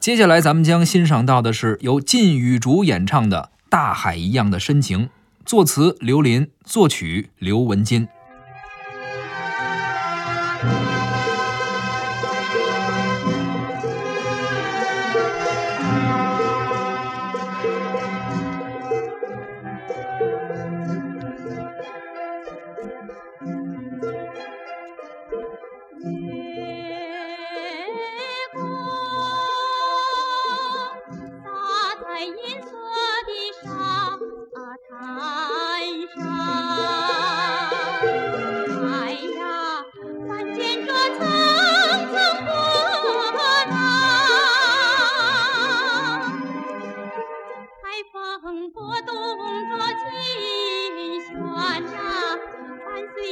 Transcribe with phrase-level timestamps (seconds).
[0.00, 5.06] 接下来咱们将欣赏到的是由靳宇竹演唱的《大海一样的深情》，
[5.44, 8.08] 作词刘林，作曲刘文金。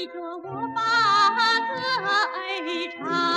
[0.07, 0.81] 着我把
[1.67, 3.28] 歌儿唱。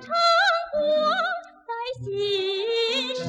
[0.00, 0.08] 唱
[0.72, 0.78] 过
[1.66, 1.70] 在
[2.02, 2.04] 心
[3.16, 3.26] 上。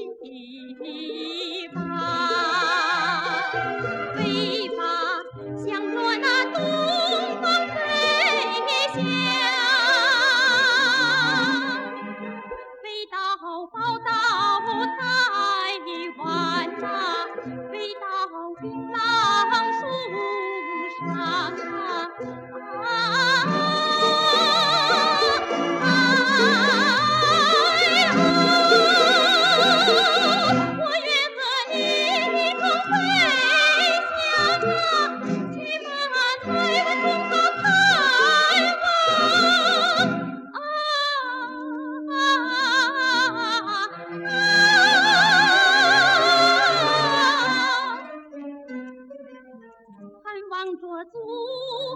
[50.63, 51.19] 当着祖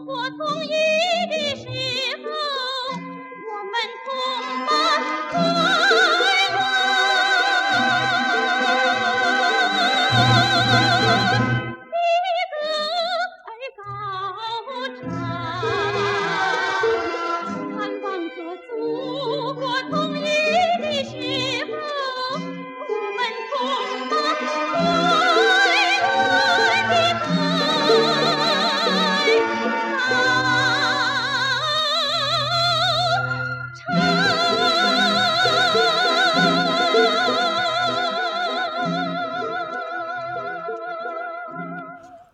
[0.03, 0.67] 国统一
[1.31, 1.63] 的时
[2.21, 2.27] 候，
[3.47, 3.71] 我们
[4.03, 4.09] 同
[4.67, 4.71] 把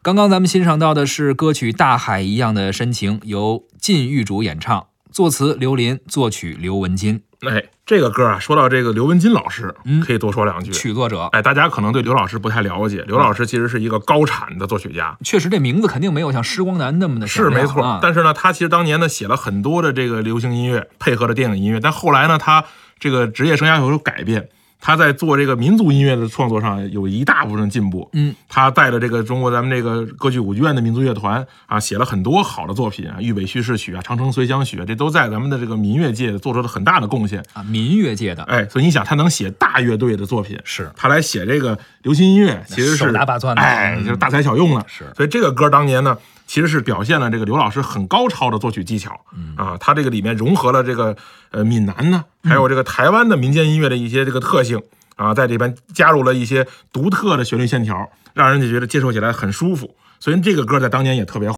[0.03, 10.73] 刚刚咱们欣赏到的是歌曲《大海一样的深情》，由靳玉竹演唱，作词刘林，作曲刘文金，哎，这个歌啊，说到这个刘文金老师，嗯可以多说两句。
[10.73, 11.29] 曲作者。
[11.31, 17.81] 哎，大家可能对刘老师不太了解，刘老师其实是一个高产的作曲家，确实，这名字肯定没有像施光南那么的是没错。
[17.81, 21.79] 啊但是呢，他其实当年呢写了很多的这个流行音乐，配合着电影音乐。
[21.79, 22.65] 但后来呢，他
[22.99, 24.49] 这个职业生涯有所改变，
[24.85, 28.09] 他在做这个民族音乐的创作上有一大部分进步。
[28.11, 37.41] 嗯，他带着这个中国咱们这个歌剧舞剧院的民族乐团啊，写了很多好的作品啊，《豫北叙事曲》啊，《长城随想曲》啊，这都在咱们的这个民乐界做出了很大的贡献。
[37.53, 44.85] 啊，民乐界的哎，所以你想，他能写大乐队的作品，是他来写这个流行音乐，其实是手拿把攥的哎，嗯就是大材小用了。
[44.89, 49.19] 是所以这个歌当年呢，其实是表现了这个刘老师很高超的作曲技巧。
[49.35, 51.15] 嗯啊，他这个里面融合了这个
[51.51, 54.81] 呃闽南呢，还有这个台湾的民间音乐的一些这个特性
[55.15, 59.95] 啊，在里边加入了一些独特的旋律线条，让人家觉得接受起来很舒服。
[60.19, 61.51] 所以这个歌在当年也特别火。